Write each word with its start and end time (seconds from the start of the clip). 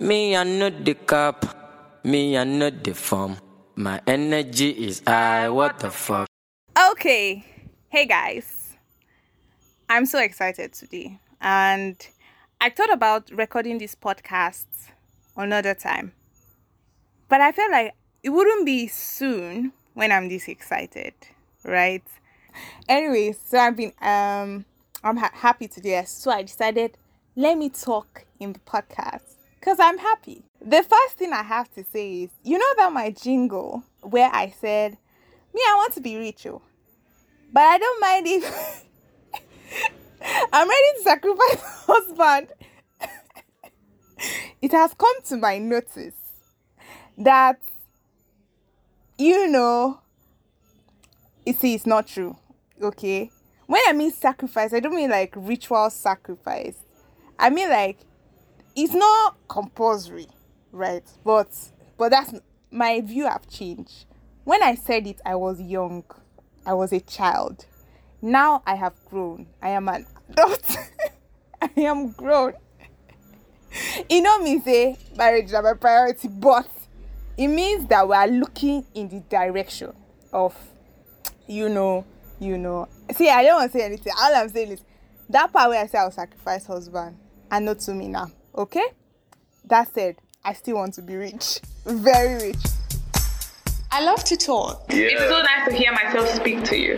Me, 0.00 0.34
I 0.34 0.42
know 0.44 0.70
the 0.70 0.94
cup. 0.94 2.00
Me, 2.04 2.36
I 2.36 2.44
know 2.44 2.70
the 2.70 2.92
form. 2.94 3.36
My 3.76 4.00
energy 4.06 4.70
is 4.70 5.02
high. 5.06 5.48
What 5.48 5.78
the 5.78 5.90
fuck? 5.90 6.26
Okay. 6.90 7.44
Hey 7.88 8.06
guys. 8.06 8.76
I'm 9.88 10.06
so 10.06 10.18
excited 10.18 10.72
today. 10.72 11.20
And 11.40 11.96
I 12.60 12.70
thought 12.70 12.92
about 12.92 13.30
recording 13.30 13.78
this 13.78 13.94
podcast 13.94 14.66
another 15.36 15.74
time. 15.74 16.12
But 17.28 17.40
I 17.40 17.52
felt 17.52 17.70
like 17.70 17.94
it 18.22 18.30
wouldn't 18.30 18.66
be 18.66 18.88
soon 18.88 19.72
when 19.94 20.10
I'm 20.10 20.28
this 20.28 20.48
excited, 20.48 21.14
right? 21.64 22.02
Anyway, 22.88 23.32
so 23.32 23.58
I've 23.58 23.76
been 23.76 23.92
um 24.00 24.64
I'm 25.04 25.16
ha- 25.16 25.30
happy 25.32 25.68
today. 25.68 26.02
So 26.06 26.30
I 26.30 26.42
decided 26.42 26.96
let 27.36 27.56
me 27.56 27.68
talk 27.68 28.24
in 28.40 28.52
the 28.52 28.58
podcast 28.60 29.31
cuz 29.62 29.78
I'm 29.80 29.98
happy. 29.98 30.44
The 30.60 30.82
first 30.82 31.16
thing 31.16 31.32
I 31.32 31.42
have 31.42 31.72
to 31.74 31.84
say 31.84 32.22
is 32.24 32.30
you 32.42 32.58
know 32.58 32.74
that 32.76 32.92
my 32.92 33.10
jingle 33.10 33.84
where 34.02 34.30
I 34.32 34.50
said 34.50 34.98
me 35.54 35.60
I 35.66 35.74
want 35.76 35.94
to 35.94 36.00
be 36.00 36.16
rich, 36.16 36.46
oh, 36.46 36.62
but 37.52 37.62
I 37.62 37.78
don't 37.78 38.00
mind 38.00 38.26
if 38.26 38.84
I'm 40.52 40.68
ready 40.68 40.88
to 40.98 41.02
sacrifice 41.02 41.60
husband. 41.86 42.52
it 44.62 44.72
has 44.72 44.94
come 44.94 45.22
to 45.24 45.36
my 45.36 45.58
notice 45.58 46.14
that 47.18 47.60
you 49.18 49.48
know 49.48 50.00
you 51.46 51.52
see 51.52 51.74
it's 51.74 51.86
not 51.86 52.06
true. 52.06 52.36
Okay. 52.80 53.30
When 53.66 53.80
I 53.86 53.92
mean 53.92 54.10
sacrifice, 54.12 54.72
I 54.72 54.80
don't 54.80 54.94
mean 54.94 55.10
like 55.10 55.32
ritual 55.36 55.90
sacrifice. 55.90 56.76
I 57.38 57.50
mean 57.50 57.68
like 57.68 57.98
it's 58.74 58.94
not 58.94 59.36
compulsory, 59.48 60.28
right? 60.70 61.04
But 61.24 61.48
but 61.98 62.10
that's 62.10 62.34
my 62.70 63.00
view 63.00 63.24
have 63.24 63.48
changed. 63.48 64.06
When 64.44 64.62
I 64.62 64.74
said 64.74 65.06
it, 65.06 65.20
I 65.24 65.36
was 65.36 65.60
young. 65.60 66.04
I 66.66 66.74
was 66.74 66.92
a 66.92 67.00
child. 67.00 67.66
Now 68.20 68.62
I 68.66 68.74
have 68.74 68.94
grown. 69.06 69.46
I 69.60 69.70
am 69.70 69.88
an 69.88 70.06
adult. 70.30 70.76
I 71.62 71.70
am 71.76 72.10
grown. 72.12 72.54
You 74.08 74.22
know 74.22 74.38
me 74.40 74.60
say 74.60 74.96
marriage 75.16 75.46
is 75.46 75.52
my 75.52 75.74
priority, 75.74 76.28
but 76.28 76.68
it 77.36 77.48
means 77.48 77.86
that 77.88 78.08
we 78.08 78.14
are 78.14 78.28
looking 78.28 78.84
in 78.94 79.08
the 79.08 79.20
direction 79.20 79.92
of 80.32 80.54
you 81.46 81.68
know, 81.68 82.04
you 82.38 82.58
know. 82.58 82.88
See, 83.12 83.28
I 83.28 83.42
don't 83.42 83.60
want 83.60 83.72
to 83.72 83.78
say 83.78 83.84
anything. 83.84 84.12
All 84.20 84.34
I'm 84.34 84.48
saying 84.48 84.72
is 84.72 84.84
that 85.28 85.52
part 85.52 85.70
where 85.70 85.82
I 85.82 85.86
say 85.86 85.98
I'll 85.98 86.10
sacrifice 86.10 86.66
husband 86.66 87.18
and 87.50 87.64
not 87.64 87.80
to 87.80 87.94
me 87.94 88.08
now. 88.08 88.30
Okay? 88.54 88.84
That 89.66 89.92
said, 89.94 90.16
I 90.44 90.52
still 90.54 90.76
want 90.76 90.94
to 90.94 91.02
be 91.02 91.16
rich. 91.16 91.60
Very 91.84 92.48
rich. 92.48 92.56
I 93.90 94.02
love 94.04 94.24
to 94.24 94.36
talk. 94.36 94.84
It's 94.88 95.20
so 95.20 95.42
nice 95.42 95.68
to 95.68 95.74
hear 95.74 95.92
myself 95.92 96.28
speak 96.30 96.64
to 96.64 96.76
you. 96.76 96.94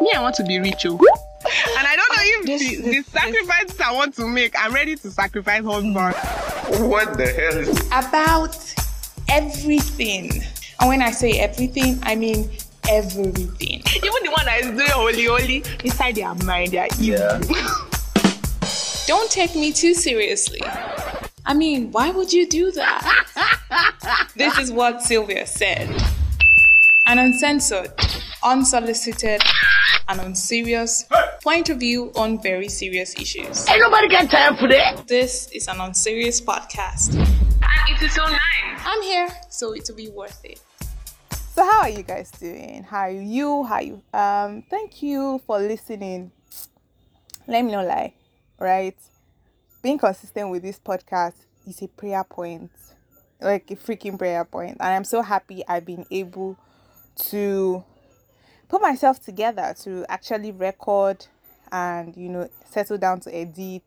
Me, 0.00 0.12
I 0.14 0.20
want 0.22 0.34
to 0.36 0.44
be 0.44 0.58
rich, 0.58 0.84
oh. 0.86 0.98
And 1.78 1.86
I 1.86 1.96
don't 1.96 2.16
know 2.16 2.22
if 2.22 2.46
This- 2.46 2.60
the, 2.60 2.76
this- 2.90 3.06
the 3.06 3.10
sacrifices 3.20 3.80
I 3.80 3.92
want 3.92 4.14
to 4.16 4.26
make, 4.26 4.54
I'm 4.58 4.72
ready 4.72 4.96
to 4.96 5.10
sacrifice 5.10 5.62
husband. 5.64 5.94
What 6.88 7.16
the 7.18 7.26
hell 7.26 7.58
is 7.58 7.78
About 7.88 8.56
everything. 9.28 10.30
And 10.80 10.88
when 10.88 11.02
I 11.02 11.10
say 11.10 11.38
everything, 11.38 11.98
I 12.02 12.14
mean 12.16 12.50
everything. 12.88 13.82
Even 13.96 14.22
the 14.24 14.30
one 14.34 14.44
that 14.46 14.60
is 14.62 14.66
doing 14.70 14.90
holy 14.90 15.24
holy, 15.26 15.64
inside 15.84 16.14
their 16.16 16.34
mind, 16.34 16.72
they 16.72 16.78
are 16.78 16.88
evil. 16.98 17.40
Don't 19.06 19.30
take 19.30 19.54
me 19.56 19.72
too 19.72 19.94
seriously. 19.94 20.60
I 21.44 21.54
mean, 21.54 21.90
why 21.90 22.10
would 22.10 22.32
you 22.32 22.48
do 22.48 22.70
that? 22.70 24.28
this 24.36 24.58
is 24.58 24.70
what 24.70 25.02
Sylvia 25.02 25.44
said. 25.44 25.90
An 27.06 27.18
uncensored, 27.18 27.92
unsolicited, 28.44 29.42
and 30.08 30.20
unserious 30.20 31.04
point 31.42 31.68
of 31.68 31.80
view 31.80 32.12
on 32.14 32.40
very 32.40 32.68
serious 32.68 33.18
issues. 33.18 33.68
Ain't 33.68 33.80
nobody 33.80 34.08
got 34.08 34.30
time 34.30 34.56
for 34.56 34.68
that. 34.68 35.08
This 35.08 35.50
is 35.52 35.66
an 35.66 35.80
unserious 35.80 36.40
podcast. 36.40 37.14
And 37.14 37.88
it 37.88 38.00
is 38.02 38.14
so 38.14 38.24
nice. 38.24 38.38
I'm 38.84 39.02
here, 39.02 39.28
so 39.50 39.74
it'll 39.74 39.96
be 39.96 40.10
worth 40.10 40.44
it. 40.44 40.60
So 41.54 41.64
how 41.64 41.80
are 41.82 41.90
you 41.90 42.04
guys 42.04 42.30
doing? 42.30 42.84
How 42.84 43.00
are 43.00 43.10
you? 43.10 43.64
How 43.64 43.74
are 43.74 43.82
you? 43.82 44.02
Um, 44.14 44.62
thank 44.70 45.02
you 45.02 45.42
for 45.44 45.58
listening. 45.58 46.30
Let 47.48 47.64
me 47.64 47.72
know, 47.72 47.84
like, 47.84 48.14
right? 48.62 48.96
Being 49.82 49.98
consistent 49.98 50.48
with 50.50 50.62
this 50.62 50.78
podcast 50.78 51.34
is 51.66 51.82
a 51.82 51.88
prayer 51.88 52.24
point, 52.24 52.70
like 53.40 53.70
a 53.70 53.76
freaking 53.76 54.16
prayer 54.16 54.44
point. 54.44 54.76
and 54.80 54.88
I'm 54.88 55.04
so 55.04 55.20
happy 55.20 55.64
I've 55.66 55.84
been 55.84 56.06
able 56.10 56.56
to 57.30 57.84
put 58.68 58.80
myself 58.80 59.20
together 59.20 59.74
to 59.82 60.06
actually 60.08 60.52
record 60.52 61.26
and 61.70 62.16
you 62.16 62.28
know 62.28 62.48
settle 62.70 62.98
down 62.98 63.20
to 63.20 63.34
edit 63.34 63.82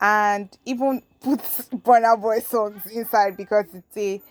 and 0.00 0.48
even 0.64 1.02
put 1.20 1.40
Burna 1.40 2.20
Boy 2.20 2.40
songs 2.40 2.84
inside 2.86 3.36
because 3.36 3.66
it's 3.74 3.96
a 3.96 4.22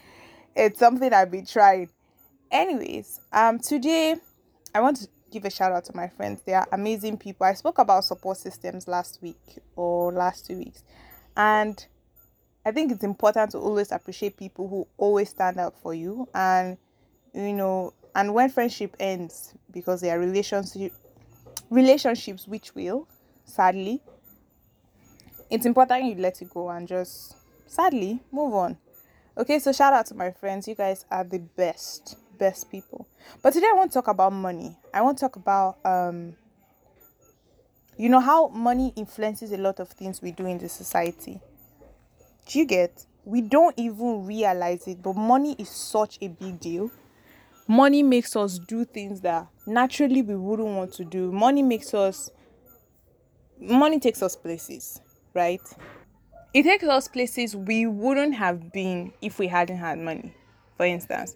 it's 0.56 0.80
something 0.80 1.14
I've 1.14 1.32
been 1.32 1.46
trying. 1.46 1.90
Anyways, 2.52 3.22
um 3.32 3.60
today 3.60 4.16
I 4.74 4.82
want 4.82 4.98
to 4.98 5.08
give 5.32 5.46
a 5.46 5.50
shout 5.50 5.72
out 5.72 5.86
to 5.86 5.96
my 5.96 6.08
friends. 6.08 6.42
They 6.46 6.54
are 6.54 6.68
amazing 6.72 7.18
people. 7.18 7.48
I 7.48 7.54
spoke 7.54 7.80
about 7.80 8.04
support 8.04 8.38
systems 8.38 8.88
last 8.88 9.20
week 9.22 9.60
or 9.76 10.12
last 10.12 10.46
two 10.46 10.58
weeks. 10.58 10.84
And 11.38 11.84
I 12.66 12.72
think 12.72 12.92
it's 12.92 13.04
important 13.04 13.52
to 13.52 13.58
always 13.58 13.92
appreciate 13.92 14.38
people 14.38 14.68
who 14.68 14.88
always 14.98 15.30
stand 15.30 15.58
up 15.58 15.76
for 15.82 15.94
you 15.94 16.28
and 16.36 16.78
you 17.34 17.54
know 17.54 17.94
and 18.14 18.34
when 18.34 18.50
friendship 18.50 18.96
ends 19.00 19.54
because 19.72 20.02
there 20.02 20.18
are 20.18 20.20
relationship 20.20 20.92
relationships 21.70 22.48
which 22.48 22.76
will 22.76 23.08
sadly 23.46 24.02
it's 25.50 25.66
important 25.66 26.06
you 26.06 26.16
let 26.16 26.42
it 26.42 26.50
go 26.50 26.70
and 26.70 26.88
just 26.88 27.36
sadly 27.66 28.20
move 28.32 28.54
on 28.54 28.78
okay 29.38 29.58
so 29.58 29.72
shout 29.72 29.94
out 29.94 30.06
to 30.06 30.14
my 30.14 30.30
friends 30.30 30.68
you 30.68 30.76
guys 30.76 31.06
are 31.10 31.24
the 31.24 31.40
best 31.40 32.18
best 32.42 32.72
people. 32.72 33.08
But 33.44 33.54
today 33.54 33.68
i 33.72 33.76
want 33.76 33.92
to 33.92 33.94
talk 33.94 34.08
about 34.08 34.34
money. 34.34 34.76
I 34.92 35.02
want 35.04 35.20
to 35.20 35.22
talk 35.22 35.36
about 35.36 35.78
um 35.86 36.36
you 37.98 38.10
know 38.10 38.20
how 38.20 38.48
money 38.48 38.92
influences 38.96 39.52
a 39.52 39.58
lot 39.58 39.80
of 39.80 39.90
things 39.90 40.24
we 40.24 40.32
do 40.32 40.48
in 40.48 40.58
the 40.58 40.68
society. 40.68 41.40
Do 42.48 42.58
you 42.58 42.66
get? 42.66 43.06
We 43.26 43.42
don't 43.42 43.78
even 43.78 44.26
realize 44.26 44.88
it 44.88 45.04
but 45.04 45.16
money 45.16 45.56
is 45.60 45.70
such 45.70 46.18
a 46.20 46.30
big 46.30 46.60
deal. 46.60 46.90
Money 47.68 48.02
makes 48.02 48.36
us 48.36 48.58
do 48.58 48.86
things 48.86 49.22
that 49.22 49.48
naturally 49.68 50.24
we 50.24 50.36
wouldn't 50.36 50.76
want 50.76 50.94
to 50.94 51.06
do. 51.06 51.32
Money 51.32 51.62
makes 51.62 51.94
us 51.94 52.32
money 53.60 54.00
takes 54.00 54.24
us 54.24 54.36
places 54.36 55.00
right? 55.36 55.62
It 56.56 56.64
takes 56.64 56.84
us 56.84 57.08
places 57.08 57.56
we 57.56 57.86
wouldn't 57.86 58.34
have 58.34 58.74
been 58.74 59.14
if 59.22 59.38
we 59.38 59.48
hadn't 59.48 59.78
had 59.78 60.00
money 60.00 60.34
for 60.82 60.88
instance 60.88 61.36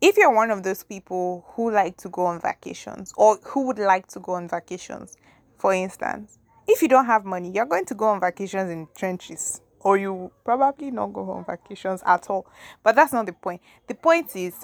if 0.00 0.16
you're 0.16 0.34
one 0.34 0.50
of 0.50 0.62
those 0.62 0.82
people 0.82 1.44
who 1.48 1.70
like 1.70 1.96
to 1.98 2.08
go 2.08 2.26
on 2.26 2.40
vacations 2.40 3.12
or 3.16 3.38
who 3.44 3.66
would 3.66 3.78
like 3.78 4.06
to 4.08 4.20
go 4.20 4.32
on 4.32 4.48
vacations 4.48 5.16
for 5.58 5.72
instance 5.72 6.38
if 6.66 6.82
you 6.82 6.88
don't 6.88 7.06
have 7.06 7.24
money 7.24 7.50
you're 7.50 7.66
going 7.66 7.84
to 7.84 7.94
go 7.94 8.06
on 8.06 8.20
vacations 8.20 8.70
in 8.70 8.86
trenches 8.94 9.60
or 9.80 9.96
you 9.96 10.30
probably 10.44 10.90
not 10.90 11.12
go 11.12 11.30
on 11.30 11.44
vacations 11.44 12.02
at 12.04 12.28
all. 12.28 12.46
But 12.82 12.96
that's 12.96 13.14
not 13.14 13.24
the 13.24 13.32
point. 13.32 13.62
The 13.86 13.94
point 13.94 14.36
is 14.36 14.54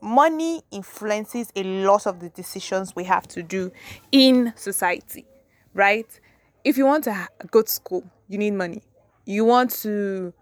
money 0.00 0.62
influences 0.70 1.50
a 1.56 1.64
lot 1.64 2.06
of 2.06 2.20
the 2.20 2.28
decisions 2.28 2.94
we 2.94 3.02
have 3.04 3.26
to 3.28 3.42
do 3.42 3.72
in 4.12 4.52
society 4.56 5.26
right? 5.74 6.20
If 6.64 6.76
you 6.76 6.84
want 6.84 7.04
to 7.04 7.28
go 7.50 7.62
to 7.62 7.70
school 7.70 8.04
you 8.28 8.38
need 8.38 8.52
money. 8.52 8.82
You 9.24 9.44
want 9.44 9.70
to 9.82 10.32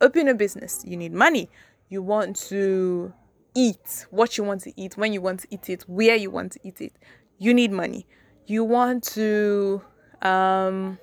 open 0.00 0.28
a 0.28 0.34
business 0.34 0.84
you 0.86 0.96
need 0.96 1.12
money. 1.12 1.48
You 1.88 2.02
want 2.02 2.36
to 2.48 3.12
eat 3.56 4.06
what 4.10 4.36
you 4.36 4.44
want 4.44 4.60
to 4.60 4.72
eat 4.80 4.96
when 4.96 5.12
you 5.12 5.20
want 5.20 5.40
to 5.40 5.48
eat 5.50 5.68
it 5.70 5.82
where 5.88 6.14
you 6.14 6.30
want 6.30 6.52
to 6.52 6.60
eat 6.62 6.80
it. 6.80 6.92
You 7.38 7.54
need 7.54 7.72
money. 7.72 8.06
You 8.46 8.62
want 8.62 9.02
to 9.14 9.82
um 10.22 10.98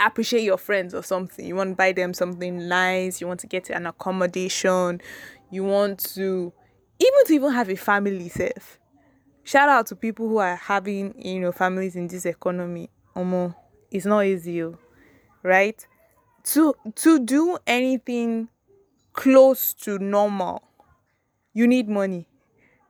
appreciate 0.00 0.44
your 0.44 0.56
friends 0.56 0.94
or 0.94 1.02
something. 1.02 1.44
You 1.44 1.56
want 1.56 1.70
to 1.70 1.76
buy 1.76 1.92
them 1.92 2.14
something 2.14 2.68
nice. 2.68 3.20
You 3.20 3.26
want 3.26 3.40
to 3.40 3.46
get 3.48 3.70
an 3.70 3.86
accommodation. 3.86 5.00
You 5.50 5.64
want 5.64 5.98
to 6.14 6.52
even 7.00 7.26
to 7.26 7.32
even 7.34 7.52
have 7.52 7.68
a 7.68 7.76
family 7.76 8.28
self. 8.28 8.78
Shout 9.42 9.68
out 9.68 9.86
to 9.88 9.96
people 9.96 10.28
who 10.28 10.38
are 10.38 10.56
having 10.56 11.20
you 11.20 11.40
know 11.40 11.52
families 11.52 11.96
in 11.96 12.06
this 12.06 12.24
economy. 12.24 12.88
Omo, 13.16 13.54
it's 13.90 14.06
not 14.06 14.24
easy 14.24 14.62
oh, 14.62 14.78
right? 15.42 15.84
To 16.44 16.74
to 16.94 17.18
do 17.18 17.58
anything 17.66 18.48
close 19.12 19.74
to 19.74 19.98
normal 19.98 20.62
you 21.54 21.66
need 21.66 21.88
money 21.88 22.28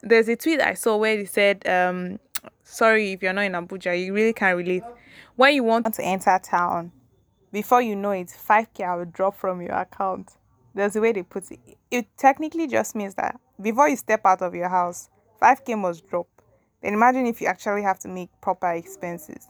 there's 0.03 0.29
a 0.29 0.35
tweet 0.35 0.61
i 0.61 0.75
saw 0.75 0.97
where 0.97 1.17
they 1.17 1.25
said 1.25 1.65
um 1.69 2.19
sorry 2.65 3.13
if 3.13 3.23
you're 3.23 3.33
not 3.33 3.45
in 3.45 3.53
abuja 3.53 3.99
you 4.05 4.13
really 4.13 4.33
can't 4.33 4.57
relate 4.57 4.83
when 5.37 5.55
you 5.55 5.63
want 5.63 5.95
to 5.95 6.03
enter 6.03 6.39
town 6.43 6.91
before 7.55 7.81
you 7.81 7.95
know 7.95 8.11
it, 8.11 8.27
5k 8.27 8.99
will 8.99 9.05
drop 9.05 9.37
from 9.37 9.63
your 9.63 9.75
account. 9.77 10.33
There's 10.75 10.97
a 10.97 11.01
way 11.01 11.13
they 11.13 11.23
put 11.23 11.53
it. 11.53 11.61
It 11.89 12.09
technically 12.19 12.67
just 12.67 12.97
means 12.97 13.15
that 13.15 13.39
before 13.63 13.89
you 13.89 13.97
step 13.97 14.23
out 14.25 14.43
of 14.43 14.57
your 14.57 14.69
house, 14.69 15.09
5k 15.41 15.79
must 15.79 16.05
drop. 16.09 16.27
Then 16.83 16.95
imagine 16.95 17.27
if 17.27 17.41
you 17.41 17.47
actually 17.47 17.83
have 17.83 18.01
to 18.01 18.09
make 18.09 18.29
proper 18.41 18.73
expenses. 18.73 19.47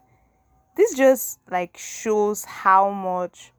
This 0.76 0.94
just 0.94 1.40
like 1.50 1.78
shows 1.78 2.44
how 2.44 2.90
much 2.90 3.54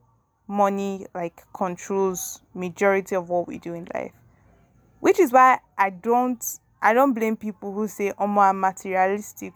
money 0.46 1.08
like 1.12 1.42
controls 1.52 2.40
majority 2.54 3.16
of 3.16 3.28
what 3.28 3.48
we 3.48 3.58
do 3.58 3.74
in 3.74 3.88
life. 3.94 4.12
Which 5.00 5.18
is 5.20 5.32
why 5.32 5.58
I 5.76 5.90
don't 5.90 6.42
I 6.80 6.94
don't 6.94 7.12
blame 7.12 7.36
people 7.36 7.72
who 7.72 7.88
say 7.88 8.12
oh 8.18 8.38
I'm 8.38 8.60
materialistic 8.60 9.54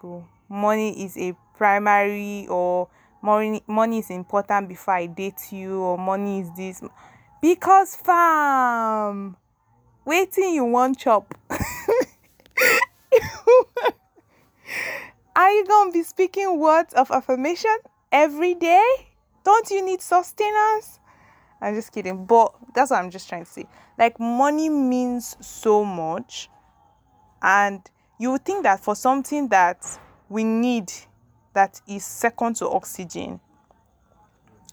money 0.48 1.04
is 1.04 1.16
a 1.16 1.34
primary 1.56 2.46
or 2.48 2.88
money 3.22 3.62
money 3.66 3.98
is 3.98 4.10
important 4.10 4.69
before 4.69 4.94
I 4.94 5.06
date 5.06 5.52
you 5.52 5.81
or 5.81 5.98
money 5.98 6.40
is 6.40 6.50
this. 6.56 6.82
Because 7.40 7.96
fam 7.96 9.37
waiting 10.04 10.54
you 10.54 10.64
want 10.64 10.98
chop? 10.98 11.34
Are 15.37 15.50
you 15.50 15.66
gonna 15.66 15.90
be 15.90 16.02
speaking 16.02 16.58
words 16.58 16.92
of 16.94 17.10
affirmation 17.10 17.76
every 18.12 18.54
day? 18.54 18.84
Don't 19.44 19.70
you 19.70 19.84
need 19.84 20.02
sustenance 20.02 21.00
i'm 21.61 21.75
just 21.75 21.93
kidding 21.93 22.25
but 22.25 22.55
that's 22.75 22.91
what 22.91 22.99
i'm 22.99 23.11
just 23.11 23.29
trying 23.29 23.45
to 23.45 23.51
say 23.51 23.67
like 23.99 24.19
money 24.19 24.69
means 24.69 25.37
so 25.41 25.85
much 25.85 26.49
and 27.43 27.83
you 28.19 28.33
would 28.33 28.45
think 28.45 28.65
that 28.65 28.81
for 28.81 28.95
something 28.95 29.49
that 29.49 29.83
we 30.29 30.45
need 30.45 30.93
that 31.55 31.81
is 31.89 32.05
second 32.05 32.57
to 32.57 32.69
oxygen, 32.69 33.41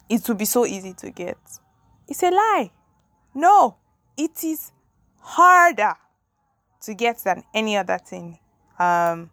it 0.09 0.27
will 0.27 0.35
be 0.35 0.45
so 0.45 0.65
easy 0.65 0.93
to 0.93 1.09
get. 1.09 1.37
It's 2.07 2.23
a 2.23 2.29
lie. 2.29 2.71
No, 3.33 3.77
it 4.17 4.43
is 4.43 4.71
harder 5.19 5.93
to 6.81 6.93
get 6.93 7.19
than 7.23 7.43
any 7.53 7.77
other 7.77 7.97
thing. 7.97 8.39
Um, 8.77 9.31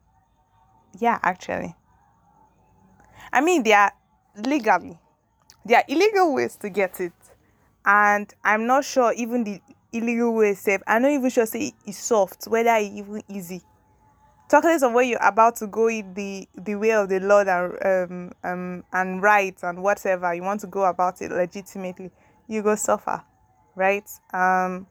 yeah, 0.98 1.18
actually. 1.22 1.74
I 3.32 3.40
mean, 3.40 3.62
there 3.62 3.78
are 3.78 3.92
legally, 4.36 4.98
there 5.64 5.78
are 5.78 5.84
illegal 5.88 6.34
ways 6.34 6.56
to 6.56 6.70
get 6.70 7.00
it, 7.00 7.12
and 7.84 8.32
I'm 8.44 8.66
not 8.66 8.84
sure 8.84 9.12
even 9.12 9.44
the 9.44 9.60
illegal 9.92 10.34
ways. 10.34 10.60
Safe. 10.60 10.80
I'm 10.86 11.02
not 11.02 11.10
even 11.12 11.30
sure 11.30 11.46
say 11.46 11.72
it's 11.86 11.98
soft, 11.98 12.44
whether 12.46 12.74
it's 12.76 12.94
even 12.94 13.22
easy 13.28 13.62
talk 14.48 14.64
less 14.64 14.82
of 14.82 14.92
when 14.92 15.08
you're 15.08 15.18
about 15.26 15.56
to 15.56 15.66
go 15.66 15.88
in 15.88 16.14
the 16.14 16.48
the 16.54 16.74
way 16.74 16.92
of 16.92 17.08
the 17.08 17.18
Lord 17.20 17.48
and 17.48 17.72
um 17.84 18.32
um 18.44 18.84
and 18.92 19.22
right 19.22 19.56
and 19.62 19.82
whatever 19.82 20.34
you 20.34 20.42
want 20.42 20.60
to 20.60 20.66
go 20.66 20.84
about 20.84 21.20
it 21.22 21.30
legitimately, 21.30 22.10
you 22.46 22.62
go 22.62 22.74
suffer, 22.74 23.22
right? 23.74 24.08
Um, 24.32 24.86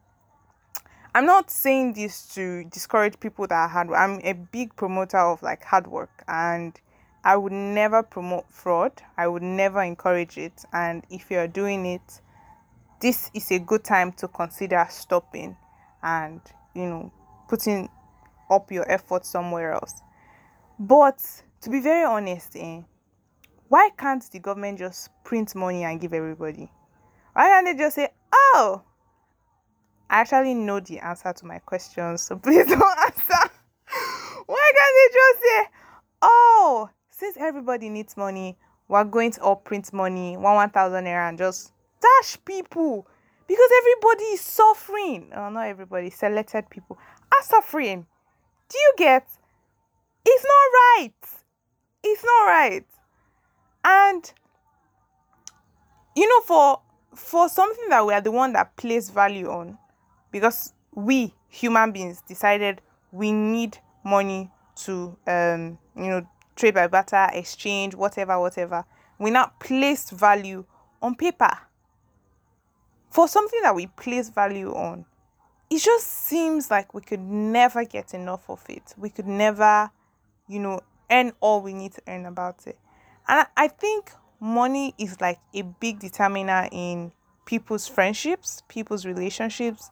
I'm 1.16 1.26
not 1.26 1.52
saying 1.52 1.94
this 1.94 2.28
to 2.36 2.64
discourage 2.66 3.20
people 3.20 3.46
that 3.48 3.56
are 3.56 3.68
hard. 3.68 3.90
I'm 3.92 4.20
a 4.24 4.34
big 4.34 4.76
promoter 4.76 5.20
of 5.20 5.44
like 5.44 5.64
hard 5.64 5.88
work, 5.88 6.24
and 6.28 6.78
I 7.24 7.38
would 7.38 7.54
never 7.54 8.02
promote 8.02 8.46
fraud. 8.50 8.94
I 9.18 9.28
would 9.28 9.44
never 9.44 9.82
encourage 9.84 10.38
it. 10.38 10.66
And 10.74 11.04
if 11.12 11.30
you're 11.30 11.48
doing 11.48 11.86
it, 11.86 12.22
this 13.04 13.30
is 13.34 13.52
a 13.52 13.60
good 13.60 13.84
time 13.84 14.14
to 14.14 14.30
consider 14.30 14.88
stopping 14.90 15.58
and 16.02 16.40
you 16.74 16.86
know 16.86 17.12
putting 17.50 17.90
up 18.50 18.72
your 18.72 18.90
effort 18.90 19.26
somewhere 19.26 19.74
else. 19.74 20.02
But 20.80 21.22
to 21.62 21.70
be 21.70 21.82
very 21.82 22.06
honest, 22.06 22.56
eh, 22.56 22.82
why 23.68 23.90
can't 23.98 24.24
the 24.32 24.40
government 24.40 24.80
just 24.80 25.10
print 25.26 25.54
money 25.54 25.84
and 25.84 26.00
give 26.00 26.14
everybody? 26.14 26.72
Why 27.34 27.50
can't 27.50 27.66
they 27.66 27.84
just 27.84 27.96
say, 27.96 28.08
oh, 28.32 28.82
I 30.10 30.22
actually 30.22 30.54
know 30.54 30.80
the 30.80 31.00
answer 31.00 31.34
to 31.34 31.46
my 31.46 31.60
questions, 31.60 32.22
so 32.22 32.36
please 32.44 32.68
don't 32.68 33.00
answer. 33.06 33.52
Why 34.46 34.72
can't 34.78 34.96
they 34.96 35.14
just 35.14 35.42
say, 35.42 35.78
oh, 36.22 36.90
since 37.10 37.36
everybody 37.38 37.90
needs 37.90 38.16
money, 38.16 38.58
we're 38.88 39.04
going 39.04 39.32
to 39.32 39.42
all 39.42 39.58
print 39.58 39.92
money, 39.92 40.38
one 40.38 40.56
one 40.56 40.70
thousand 40.70 41.04
naira, 41.04 41.28
and 41.28 41.38
just 41.38 41.73
dash 42.04 42.38
people 42.46 43.08
because 43.48 43.70
everybody 43.80 44.24
is 44.26 44.42
suffering. 44.42 45.32
Oh, 45.36 45.50
not 45.50 45.68
everybody, 45.68 46.10
selected 46.10 46.70
people 46.70 46.98
are 47.32 47.44
suffering. 47.44 48.06
Do 48.70 48.78
you 48.78 48.94
get? 48.98 49.28
It's 50.26 50.44
not 50.44 51.02
right. 51.02 51.14
It's 52.04 52.24
not 52.24 52.46
right. 52.46 52.86
And 53.84 54.34
you 56.16 56.28
know, 56.28 56.42
for 56.42 56.82
for 57.16 57.50
something 57.50 57.90
that 57.90 58.06
we 58.06 58.14
are 58.14 58.22
the 58.22 58.32
one 58.32 58.54
that 58.54 58.76
place 58.76 59.10
value 59.10 59.50
on, 59.50 59.78
because 60.32 60.74
we 60.94 61.34
human 61.50 61.92
beings 61.92 62.22
decided 62.28 62.82
we 63.12 63.32
need 63.32 63.78
money 64.04 64.50
to 64.76 65.16
um 65.28 65.78
you 65.96 66.10
know 66.10 66.28
trade 66.56 66.74
by 66.74 66.88
barter, 66.88 67.28
exchange, 67.34 67.96
whatever, 67.96 68.40
whatever. 68.40 68.86
We 69.20 69.32
now 69.32 69.52
place 69.60 70.10
value 70.10 70.66
on 71.02 71.16
paper. 71.16 71.52
For 73.14 73.28
something 73.28 73.60
that 73.62 73.76
we 73.76 73.86
place 73.86 74.30
value 74.30 74.74
on, 74.74 75.06
it 75.70 75.84
just 75.84 76.08
seems 76.08 76.72
like 76.72 76.96
we 76.96 77.02
could 77.02 77.20
never 77.20 77.86
get 77.86 78.16
enough 78.16 78.50
of 78.50 78.64
it. 78.68 78.96
We 78.98 79.12
could 79.12 79.28
never, 79.28 79.92
you 80.48 80.58
know, 80.58 80.80
earn 81.12 81.32
all 81.40 81.62
we 81.62 81.74
need 81.74 81.94
to 81.94 82.02
earn 82.08 82.26
about 82.26 82.66
it. 82.66 82.80
And 83.28 83.46
I 83.56 83.68
think 83.68 84.12
money 84.40 84.96
is 84.98 85.22
like 85.22 85.38
a 85.54 85.62
big 85.62 86.00
determiner 86.00 86.68
in 86.72 87.12
people's 87.46 87.88
friendships, 87.88 88.64
people's 88.68 89.06
relationships, 89.06 89.92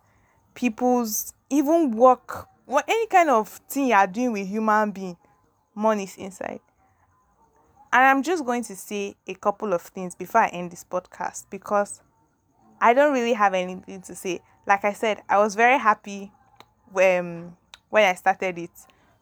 people's 0.56 1.36
even 1.52 1.92
work, 1.92 2.48
what 2.66 2.86
any 2.88 3.06
kind 3.06 3.30
of 3.30 3.50
thing 3.70 3.90
you 3.90 3.94
are 3.94 4.08
doing 4.08 4.32
with 4.32 4.48
human 4.48 4.90
being, 4.90 5.18
money 5.76 6.06
is 6.06 6.16
inside. 6.16 6.62
And 7.94 8.04
I'm 8.04 8.24
just 8.24 8.46
going 8.48 8.64
to 8.64 8.76
say 8.76 9.14
a 9.28 9.36
couple 9.36 9.74
of 9.74 9.84
things 9.84 10.16
before 10.16 10.42
I 10.42 10.48
end 10.48 10.72
this 10.72 10.84
podcast 10.84 11.46
because 11.52 12.02
I 12.82 12.94
don't 12.94 13.14
really 13.14 13.34
have 13.34 13.54
anything 13.54 14.02
to 14.02 14.16
say 14.16 14.42
like 14.66 14.86
I 14.86 14.94
said, 14.94 15.22
I 15.28 15.38
was 15.38 15.56
very 15.56 15.78
happy 15.78 16.32
when 16.92 17.56
when 17.90 18.06
I 18.06 18.14
started 18.16 18.58
it. 18.58 18.72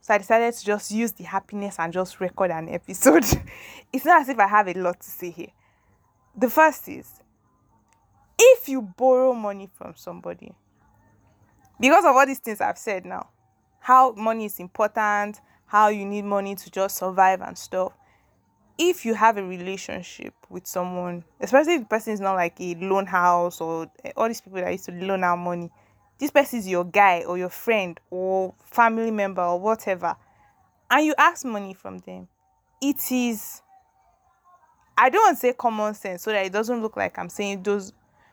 So 0.02 0.14
I 0.14 0.18
decided 0.18 0.54
to 0.54 0.66
just 0.66 0.92
use 0.92 1.12
the 1.12 1.24
happiness 1.24 1.76
and 1.80 1.92
just 1.92 2.20
record 2.20 2.52
an 2.52 2.70
episode. 2.70 3.26
it's 3.94 4.06
not 4.06 4.22
as 4.22 4.30
if 4.30 4.40
I 4.40 4.48
have 4.48 4.68
a 4.68 4.74
lot 4.74 5.00
to 5.02 5.10
say 5.10 5.32
here. 5.32 5.52
The 6.38 6.50
first 6.50 6.88
is 6.88 7.22
if 8.38 8.70
you 8.70 8.82
borrow 8.82 9.34
money 9.34 9.70
from 9.74 9.94
somebody, 9.96 10.54
because 11.80 12.06
of 12.06 12.16
all 12.16 12.26
these 12.26 12.40
things 12.40 12.62
I've 12.62 12.78
said 12.78 13.06
now, 13.06 13.30
how 13.80 14.14
money 14.14 14.46
is 14.46 14.60
important, 14.60 15.42
how 15.66 15.90
you 15.90 16.06
need 16.06 16.26
money 16.26 16.56
to 16.56 16.72
just 16.72 16.98
survive 16.98 17.42
and 17.42 17.58
stuff 17.58 17.94
if 18.80 19.06
you 19.06 19.14
have 19.14 19.38
a 19.38 19.44
relationship 19.44 20.34
with 20.50 20.66
someone, 20.66 21.26
especially 21.42 21.74
if 21.74 21.82
the 21.82 21.88
person 21.88 22.14
is 22.14 22.22
not 22.22 22.36
like 22.36 22.60
a 22.62 22.76
loan 22.76 23.06
house 23.06 23.60
or 23.60 23.92
eh, 24.06 24.14
all 24.16 24.30
these 24.30 24.40
people 24.40 24.62
that 24.62 24.72
used 24.72 24.86
to 24.86 24.94
loan 24.94 25.22
out 25.22 25.36
money, 25.36 25.70
this 26.18 26.32
person 26.32 26.60
is 26.60 26.68
your 26.68 26.86
guy 26.86 27.24
or 27.28 27.38
your 27.38 27.50
friend 27.50 28.00
or 28.10 28.54
family 28.64 29.12
member 29.12 29.42
or 29.42 29.60
whatever, 29.60 30.16
and 30.90 31.06
you 31.06 31.14
ask 31.18 31.46
money 31.46 31.74
from 31.74 32.00
them, 32.00 32.30
it 32.82 33.12
is. 33.12 33.62
I 34.98 35.10
don't 35.10 35.22
want 35.22 35.38
to 35.38 35.40
say 35.42 35.54
common 35.54 35.94
sense 35.94 36.24
so 36.24 36.32
that 36.32 36.46
it 36.46 36.54
doesn't 36.54 36.82
look 36.82 36.96
like 36.96 37.20
I'm 37.20 37.30
saying 37.30 37.64
those, 37.64 37.92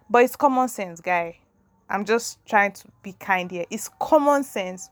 but 0.09 0.23
it's 0.25 0.37
common 0.37 0.69
sense, 0.69 1.01
guy. 1.01 1.39
I'm 1.91 2.05
just 2.05 2.45
trying 2.47 2.73
to 2.73 2.85
be 3.03 3.13
kind 3.15 3.51
here. 3.51 3.67
It's 3.71 3.91
common 4.01 4.43
sense 4.45 4.91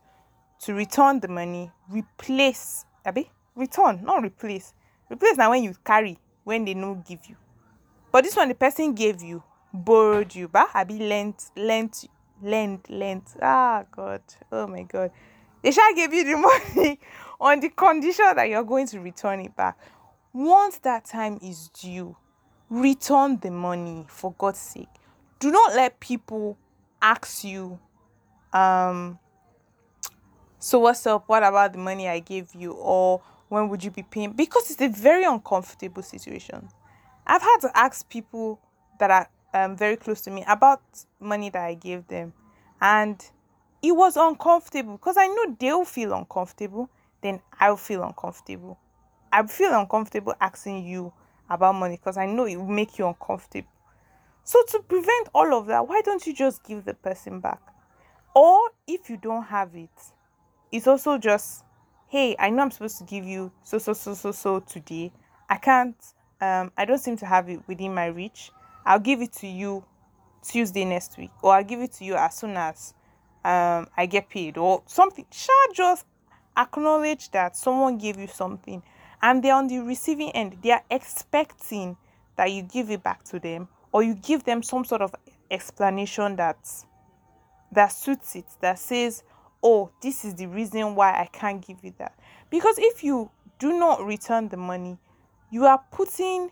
to 0.62 0.74
return 0.74 1.20
the 1.20 1.28
money, 1.28 1.70
replace, 1.88 2.84
Abby, 3.04 3.30
return, 3.56 4.04
not 4.04 4.22
replace 4.22 4.72
Replace 5.14 5.36
now 5.36 5.50
when 5.50 5.62
you 5.62 5.76
carry 5.84 6.18
when 6.42 6.64
they 6.64 6.74
no 6.74 6.96
give 6.96 7.20
you. 7.28 7.36
But 8.10 8.24
this 8.24 8.34
one 8.34 8.48
the 8.48 8.54
person 8.56 8.94
gave 8.94 9.22
you, 9.22 9.44
borrowed 9.72 10.34
you, 10.34 10.48
but 10.48 10.70
I 10.74 10.82
be 10.82 10.98
lent, 10.98 11.52
lent, 11.56 12.08
lent, 12.42 12.90
lent. 12.90 13.36
Ah 13.40 13.84
God, 13.92 14.22
oh 14.50 14.66
my 14.66 14.82
God. 14.82 15.12
They 15.62 15.70
shall 15.70 15.94
give 15.94 16.12
you 16.12 16.24
the 16.24 16.36
money 16.74 16.98
on 17.40 17.60
the 17.60 17.68
condition 17.68 18.24
that 18.34 18.48
you're 18.48 18.64
going 18.64 18.88
to 18.88 18.98
return 18.98 19.38
it 19.38 19.54
back. 19.54 19.78
Once 20.32 20.78
that 20.78 21.04
time 21.04 21.38
is 21.40 21.68
due, 21.68 22.16
return 22.68 23.38
the 23.38 23.52
money 23.52 24.06
for 24.08 24.34
God's 24.36 24.58
sake. 24.58 24.88
Do 25.38 25.52
not 25.52 25.76
let 25.76 26.00
people 26.00 26.58
ask 27.00 27.44
you, 27.44 27.78
um, 28.52 29.20
so 30.58 30.80
what's 30.80 31.06
up? 31.06 31.22
What 31.28 31.44
about 31.44 31.72
the 31.72 31.78
money 31.78 32.08
I 32.08 32.18
gave 32.18 32.52
you? 32.52 32.72
Or 32.72 33.22
when 33.48 33.68
would 33.68 33.84
you 33.84 33.90
be 33.90 34.02
paying? 34.02 34.32
Because 34.32 34.70
it's 34.70 34.80
a 34.80 34.88
very 34.88 35.24
uncomfortable 35.24 36.02
situation. 36.02 36.68
I've 37.26 37.42
had 37.42 37.58
to 37.62 37.76
ask 37.76 38.08
people 38.08 38.60
that 38.98 39.10
are 39.10 39.28
um, 39.54 39.76
very 39.76 39.96
close 39.96 40.20
to 40.22 40.30
me 40.30 40.44
about 40.46 40.82
money 41.20 41.50
that 41.50 41.62
I 41.64 41.74
gave 41.74 42.06
them, 42.08 42.32
and 42.80 43.24
it 43.82 43.92
was 43.92 44.16
uncomfortable 44.16 44.96
because 44.96 45.16
I 45.16 45.26
know 45.26 45.56
they'll 45.58 45.84
feel 45.84 46.12
uncomfortable, 46.12 46.88
then 47.22 47.40
I'll 47.60 47.76
feel 47.76 48.02
uncomfortable. 48.02 48.78
I 49.32 49.46
feel 49.46 49.78
uncomfortable 49.78 50.34
asking 50.40 50.86
you 50.86 51.12
about 51.50 51.74
money 51.74 51.96
because 51.96 52.16
I 52.16 52.26
know 52.26 52.46
it 52.46 52.56
will 52.56 52.66
make 52.66 52.98
you 52.98 53.06
uncomfortable. 53.06 53.68
So 54.44 54.62
to 54.68 54.80
prevent 54.80 55.28
all 55.34 55.54
of 55.54 55.66
that, 55.66 55.88
why 55.88 56.02
don't 56.02 56.26
you 56.26 56.34
just 56.34 56.62
give 56.64 56.84
the 56.84 56.94
person 56.94 57.40
back? 57.40 57.60
Or 58.34 58.70
if 58.86 59.08
you 59.08 59.16
don't 59.16 59.44
have 59.44 59.74
it, 59.74 59.90
it's 60.70 60.86
also 60.86 61.18
just, 61.18 61.64
hey, 62.08 62.36
I 62.38 62.50
know 62.50 62.62
I'm 62.62 62.70
supposed 62.70 62.98
to 62.98 63.04
give 63.04 63.24
you 63.24 63.50
so 63.62 63.78
so 63.78 63.92
so 63.92 64.14
so 64.14 64.32
so 64.32 64.60
today. 64.60 65.12
I 65.48 65.56
can't 65.56 65.96
um 66.40 66.72
I 66.76 66.84
don't 66.84 66.98
seem 66.98 67.16
to 67.18 67.26
have 67.26 67.48
it 67.48 67.60
within 67.66 67.94
my 67.94 68.06
reach. 68.06 68.50
I'll 68.86 69.00
give 69.00 69.22
it 69.22 69.32
to 69.34 69.46
you 69.46 69.84
Tuesday 70.46 70.84
next 70.84 71.16
week, 71.16 71.30
or 71.42 71.54
I'll 71.54 71.64
give 71.64 71.80
it 71.80 71.92
to 71.94 72.04
you 72.04 72.14
as 72.14 72.36
soon 72.36 72.56
as 72.56 72.94
um 73.44 73.88
I 73.96 74.06
get 74.06 74.28
paid 74.28 74.58
or 74.58 74.82
something. 74.86 75.26
Shall 75.32 75.72
just 75.74 76.06
acknowledge 76.56 77.30
that 77.32 77.56
someone 77.56 77.98
gave 77.98 78.18
you 78.18 78.28
something 78.28 78.82
and 79.22 79.42
they're 79.42 79.54
on 79.54 79.68
the 79.68 79.80
receiving 79.80 80.30
end. 80.30 80.58
They 80.62 80.70
are 80.70 80.84
expecting 80.90 81.96
that 82.36 82.52
you 82.52 82.62
give 82.62 82.90
it 82.90 83.02
back 83.02 83.24
to 83.24 83.40
them 83.40 83.68
or 83.92 84.02
you 84.02 84.14
give 84.14 84.44
them 84.44 84.62
some 84.62 84.84
sort 84.84 85.02
of 85.02 85.14
explanation 85.50 86.36
that 86.36 86.58
that 87.72 87.88
suits 87.88 88.36
it 88.36 88.46
that 88.60 88.78
says 88.78 89.22
oh 89.64 89.90
this 90.00 90.24
is 90.24 90.34
the 90.34 90.46
reason 90.46 90.94
why 90.94 91.10
i 91.10 91.28
can't 91.32 91.66
give 91.66 91.78
you 91.82 91.92
that. 91.98 92.16
Because 92.50 92.76
if 92.78 93.02
you 93.02 93.30
do 93.58 93.76
not 93.76 94.04
return 94.04 94.48
the 94.48 94.56
money 94.56 94.98
you 95.50 95.64
are 95.64 95.82
putting 95.90 96.50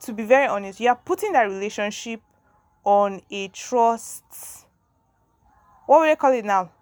to 0.00 0.12
be 0.12 0.24
very 0.24 0.46
honest 0.46 0.80
you 0.80 0.88
are 0.88 0.96
putting 1.04 1.32
that 1.32 1.44
relationship 1.44 2.20
on 2.84 3.20
a 3.30 3.48
trust. 3.48 4.66
What 5.86 6.00
will 6.00 6.06
they 6.06 6.16
call 6.16 6.32
it 6.32 6.44
now? 6.44 6.72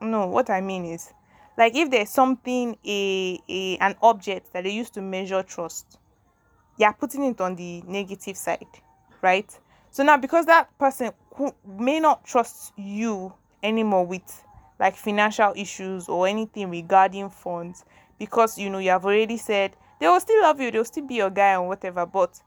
No 0.00 0.26
what 0.26 0.50
i 0.50 0.60
mean 0.60 0.84
is 0.84 1.12
like 1.56 1.76
if 1.76 1.90
there's 1.90 2.10
something 2.10 2.76
a, 2.84 3.38
a 3.48 3.76
an 3.78 3.94
object 4.02 4.52
that 4.52 4.64
they 4.64 4.70
used 4.70 4.94
to 4.94 5.02
measure 5.02 5.42
trust 5.44 5.98
you're 6.78 6.92
putting 6.94 7.24
it 7.24 7.40
on 7.40 7.54
the 7.54 7.82
negative 7.86 8.36
side 8.36 8.66
right? 9.22 9.58
So 9.90 10.02
now 10.02 10.16
because 10.18 10.46
that 10.46 10.76
person 10.78 11.12
may 11.66 12.00
not 12.00 12.24
trust 12.24 12.72
you 12.76 13.32
anymore 13.62 14.04
with 14.04 14.44
like 14.78 14.96
financial 14.96 15.52
issues 15.56 16.08
or 16.08 16.26
anything 16.26 16.70
regarding 16.70 17.30
funds 17.30 17.84
because 18.18 18.58
you 18.58 18.70
know 18.70 18.78
you 18.78 18.90
have 18.90 19.04
already 19.04 19.36
said 19.36 19.72
they 20.00 20.08
will 20.08 20.20
still 20.20 20.42
love 20.42 20.60
you 20.60 20.70
they'll 20.70 20.84
still 20.84 21.06
be 21.06 21.14
your 21.16 21.30
guy 21.30 21.54
and 21.54 21.66
whatever 21.66 22.06
but 22.06 22.40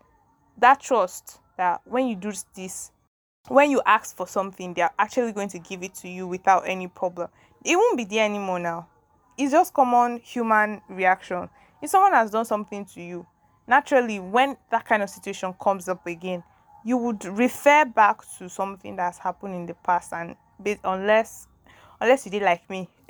that 0.57 0.79
trust 0.79 1.39
that 1.57 1.81
when 1.85 2.07
you 2.07 2.15
do 2.15 2.31
this 2.55 2.91
when 3.47 3.69
you 3.69 3.81
ask 3.85 4.15
for 4.15 4.27
something 4.27 4.73
they're 4.73 4.91
actually 4.97 5.31
going 5.31 5.49
to 5.49 5.59
give 5.59 5.83
it 5.83 5.93
to 5.93 6.07
you 6.07 6.27
without 6.27 6.63
any 6.65 6.87
problem. 6.87 7.29
It 7.63 7.75
won't 7.75 7.97
be 7.97 8.03
there 8.03 8.25
anymore 8.25 8.59
now. 8.59 8.87
It's 9.37 9.51
just 9.51 9.73
common 9.73 10.19
human 10.19 10.81
reaction. 10.89 11.49
If 11.81 11.89
someone 11.89 12.13
has 12.13 12.31
done 12.31 12.45
something 12.45 12.85
to 12.85 13.01
you 13.01 13.27
naturally 13.67 14.19
when 14.19 14.57
that 14.71 14.85
kind 14.85 15.03
of 15.03 15.09
situation 15.09 15.53
comes 15.61 15.89
up 15.89 16.05
again 16.05 16.43
you 16.83 16.97
would 16.97 17.25
refer 17.25 17.83
back 17.83 18.21
to 18.37 18.47
something 18.47 18.95
that's 18.95 19.17
happened 19.17 19.55
in 19.55 19.65
the 19.65 19.73
past 19.73 20.13
and 20.13 20.35
unless 20.83 21.47
unless 21.99 22.25
you 22.25 22.31
did 22.31 22.43
like 22.43 22.69
me. 22.69 22.89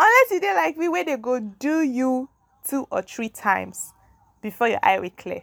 Unless 0.00 0.30
you 0.30 0.40
did 0.40 0.54
like 0.54 0.76
me 0.76 0.88
where 0.88 1.04
they 1.04 1.16
go 1.16 1.40
do 1.40 1.82
you 1.82 2.28
two 2.68 2.86
or 2.90 3.02
three 3.02 3.28
times 3.28 3.92
before 4.40 4.68
your 4.68 4.78
eye 4.82 4.98
will 5.00 5.10
clear. 5.10 5.42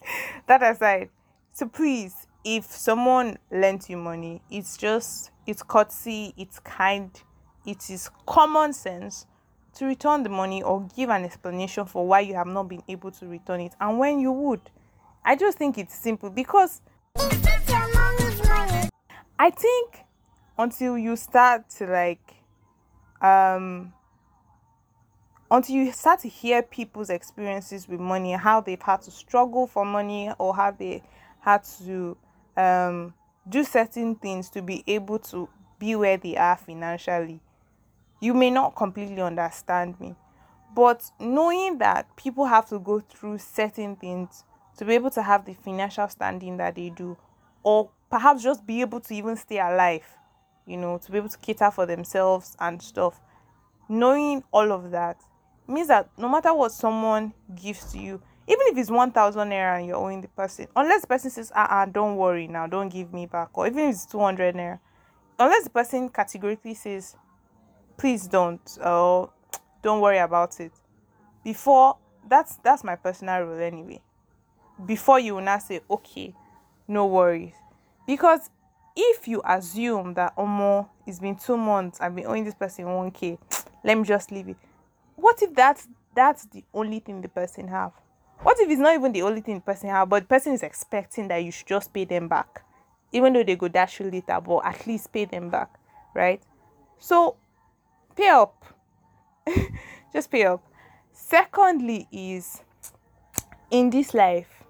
That 0.46 0.62
aside 0.62 1.10
so 1.52 1.66
please 1.66 2.26
if 2.44 2.64
someone 2.64 3.36
lent 3.50 3.90
you 3.90 3.98
money 3.98 4.40
it's 4.50 4.78
just 4.78 5.30
it's 5.46 5.62
courtesy 5.62 6.32
it's 6.38 6.58
kind 6.60 7.10
it 7.66 7.90
is 7.90 8.10
common 8.26 8.72
sense 8.72 9.26
to 9.74 9.84
return 9.84 10.22
the 10.22 10.30
money 10.30 10.62
or 10.62 10.88
give 10.96 11.10
an 11.10 11.24
explanation 11.24 11.84
for 11.84 12.06
why 12.06 12.20
you 12.20 12.34
have 12.34 12.46
not 12.46 12.68
been 12.68 12.82
able 12.88 13.10
to 13.10 13.26
return 13.26 13.60
it 13.60 13.72
and 13.80 13.98
when 13.98 14.18
you 14.18 14.32
would. 14.32 14.60
I 15.24 15.36
just 15.36 15.58
think 15.58 15.76
it's 15.76 15.94
simple 15.94 16.30
because 16.30 16.80
I 19.38 19.50
think 19.50 20.04
until 20.60 20.98
you 20.98 21.16
start 21.16 21.68
to 21.70 21.86
like 21.86 22.34
um 23.22 23.92
until 25.50 25.76
you 25.76 25.90
start 25.90 26.20
to 26.20 26.28
hear 26.28 26.62
people's 26.62 27.10
experiences 27.10 27.88
with 27.88 27.98
money, 27.98 28.32
how 28.32 28.60
they've 28.60 28.80
had 28.80 29.02
to 29.02 29.10
struggle 29.10 29.66
for 29.66 29.84
money 29.84 30.30
or 30.38 30.54
how 30.54 30.70
they 30.70 31.02
had 31.40 31.64
to 31.64 32.16
um 32.56 33.14
do 33.48 33.64
certain 33.64 34.14
things 34.14 34.50
to 34.50 34.60
be 34.60 34.84
able 34.86 35.18
to 35.18 35.48
be 35.78 35.96
where 35.96 36.18
they 36.18 36.36
are 36.36 36.56
financially. 36.56 37.40
You 38.20 38.34
may 38.34 38.50
not 38.50 38.76
completely 38.76 39.22
understand 39.22 39.98
me, 39.98 40.14
but 40.74 41.10
knowing 41.18 41.78
that 41.78 42.14
people 42.16 42.44
have 42.44 42.68
to 42.68 42.78
go 42.78 43.00
through 43.00 43.38
certain 43.38 43.96
things 43.96 44.44
to 44.76 44.84
be 44.84 44.94
able 44.94 45.10
to 45.10 45.22
have 45.22 45.46
the 45.46 45.54
financial 45.54 46.06
standing 46.08 46.58
that 46.58 46.74
they 46.74 46.90
do, 46.90 47.16
or 47.62 47.88
perhaps 48.10 48.42
just 48.42 48.66
be 48.66 48.82
able 48.82 49.00
to 49.00 49.14
even 49.14 49.36
stay 49.36 49.58
alive, 49.58 50.04
you 50.66 50.76
know, 50.76 50.98
to 50.98 51.10
be 51.10 51.18
able 51.18 51.28
to 51.28 51.38
cater 51.38 51.70
for 51.70 51.86
themselves 51.86 52.56
and 52.60 52.80
stuff. 52.80 53.20
Knowing 53.88 54.42
all 54.52 54.72
of 54.72 54.90
that 54.90 55.16
means 55.66 55.88
that 55.88 56.08
no 56.16 56.28
matter 56.28 56.54
what 56.54 56.72
someone 56.72 57.32
gives 57.60 57.92
to 57.92 57.98
you, 57.98 58.22
even 58.46 58.66
if 58.66 58.78
it's 58.78 58.90
1000 58.90 59.48
naira 59.48 59.78
and 59.78 59.86
you're 59.86 59.96
owing 59.96 60.20
the 60.20 60.28
person, 60.28 60.66
unless 60.74 61.02
the 61.02 61.06
person 61.06 61.30
says, 61.30 61.52
ah, 61.54 61.82
uh-uh, 61.82 61.86
don't 61.86 62.16
worry 62.16 62.48
now, 62.48 62.66
don't 62.66 62.88
give 62.88 63.12
me 63.12 63.26
back, 63.26 63.50
or 63.54 63.66
even 63.66 63.84
if 63.84 63.94
it's 63.94 64.06
200 64.06 64.54
naira, 64.54 64.78
unless 65.38 65.64
the 65.64 65.70
person 65.70 66.08
categorically 66.08 66.74
says, 66.74 67.16
please 67.96 68.26
don't, 68.26 68.78
or 68.82 69.30
don't 69.82 70.00
worry 70.00 70.18
about 70.18 70.58
it, 70.60 70.72
before 71.44 71.96
that's 72.28 72.56
that's 72.56 72.84
my 72.84 72.96
personal 72.96 73.40
rule 73.42 73.60
anyway 73.60 74.00
before 74.86 75.18
you 75.18 75.34
will 75.34 75.42
not 75.42 75.62
say 75.62 75.80
okay 75.90 76.34
no 76.88 77.06
worries 77.06 77.54
because 78.06 78.50
if 78.96 79.28
you 79.28 79.42
assume 79.44 80.14
that 80.14 80.36
omo 80.36 80.88
it's 81.06 81.18
been 81.18 81.36
two 81.36 81.56
months 81.56 82.00
i've 82.00 82.14
been 82.14 82.26
owing 82.26 82.44
this 82.44 82.54
person 82.54 82.84
1k 82.84 83.38
let 83.84 83.96
me 83.96 84.04
just 84.04 84.30
leave 84.30 84.48
it. 84.48 84.56
What 85.16 85.42
if 85.42 85.54
that's 85.54 85.88
that's 86.14 86.44
the 86.46 86.64
only 86.74 86.98
thing 86.98 87.22
the 87.22 87.28
person 87.28 87.68
have? 87.68 87.92
What 88.40 88.58
if 88.58 88.68
it's 88.68 88.80
not 88.80 88.94
even 88.94 89.12
the 89.12 89.22
only 89.22 89.40
thing 89.40 89.56
the 89.56 89.60
person 89.60 89.90
have 89.90 90.08
but 90.08 90.24
the 90.24 90.28
person 90.28 90.52
is 90.52 90.62
expecting 90.62 91.28
that 91.28 91.38
you 91.38 91.50
should 91.50 91.66
just 91.66 91.92
pay 91.92 92.04
them 92.04 92.28
back? 92.28 92.62
Even 93.12 93.32
though 93.32 93.42
they 93.42 93.56
go 93.56 93.68
dash 93.68 94.00
you 94.00 94.10
later 94.10 94.40
but 94.40 94.64
at 94.64 94.86
least 94.86 95.12
pay 95.12 95.24
them 95.24 95.50
back 95.50 95.70
right? 96.14 96.42
So 96.98 97.36
pay 98.16 98.28
up. 98.28 98.64
Just 100.12 100.30
pay 100.30 100.44
up. 100.44 100.62
Secondly 101.12 102.08
is 102.10 102.60
in 103.70 103.90
this 103.90 104.12
life 104.12 104.60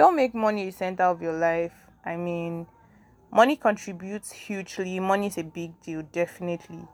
don't 0.00 0.16
make 0.16 0.34
money 0.34 0.64
the 0.64 0.72
center 0.72 1.02
of 1.02 1.20
your 1.20 1.34
life. 1.34 1.74
I 2.06 2.16
mean, 2.16 2.66
money 3.30 3.56
contributes 3.56 4.32
hugely. 4.32 5.00
Money 5.00 5.28
is 5.28 5.38
a 5.38 5.44
big 5.44 5.80
deal, 5.80 6.02
definitely. 6.02 6.86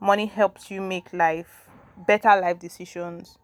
Money 0.00 0.26
helps 0.26 0.70
you 0.70 0.80
make 0.80 1.12
life 1.12 1.68
better 1.96 2.38
life 2.40 2.58
decisions, 2.58 3.38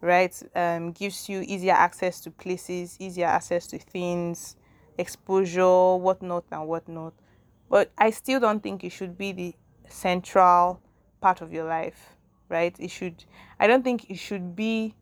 right? 0.00 0.40
Um, 0.54 0.92
gives 0.92 1.28
you 1.28 1.40
easier 1.46 1.72
access 1.72 2.20
to 2.22 2.30
places, 2.30 2.96
easier 3.00 3.26
access 3.26 3.66
to 3.68 3.78
things, 3.78 4.56
exposure, 4.98 5.96
whatnot 5.96 6.44
and 6.52 6.66
whatnot. 6.68 7.14
But 7.68 7.92
I 7.98 8.10
still 8.10 8.40
don't 8.40 8.62
think 8.62 8.84
it 8.84 8.90
should 8.90 9.16
be 9.18 9.32
the 9.32 9.54
central 9.88 10.80
part 11.20 11.40
of 11.40 11.52
your 11.52 11.64
life, 11.64 12.16
right? 12.48 12.74
It 12.78 12.90
should. 12.90 13.24
I 13.58 13.66
don't 13.66 13.82
think 13.82 14.10
it 14.10 14.16
should 14.18 14.54
be 14.54 14.94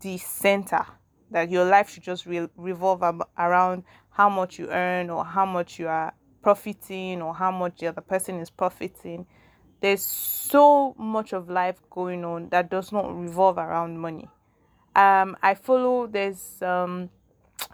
the 0.00 0.18
center 0.18 0.84
that 1.30 1.50
your 1.50 1.64
life 1.64 1.90
should 1.90 2.02
just 2.02 2.26
re- 2.26 2.48
revolve 2.56 3.02
ab- 3.02 3.28
around 3.36 3.84
how 4.18 4.28
much 4.28 4.58
you 4.58 4.68
earn 4.68 5.10
or 5.10 5.24
how 5.24 5.46
much 5.46 5.78
you 5.78 5.86
are 5.86 6.12
profiting 6.42 7.22
or 7.22 7.32
how 7.32 7.52
much 7.52 7.78
the 7.78 7.86
other 7.86 8.00
person 8.00 8.40
is 8.40 8.50
profiting. 8.50 9.24
There's 9.80 10.02
so 10.02 10.96
much 10.98 11.32
of 11.32 11.48
life 11.48 11.76
going 11.88 12.24
on 12.24 12.48
that 12.48 12.68
does 12.68 12.90
not 12.90 13.16
revolve 13.16 13.58
around 13.58 14.00
money. 14.00 14.28
Um, 14.96 15.36
I 15.40 15.54
follow 15.54 16.08
there's 16.08 16.60
um 16.62 17.10